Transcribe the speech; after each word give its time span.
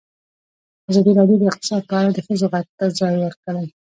ازادي 0.89 1.11
راډیو 1.19 1.37
د 1.41 1.43
اقتصاد 1.51 1.81
په 1.89 1.95
اړه 1.99 2.09
د 2.13 2.19
ښځو 2.27 2.45
غږ 2.53 2.67
ته 2.77 2.85
ځای 2.99 3.13
ورکړی. 3.19 3.65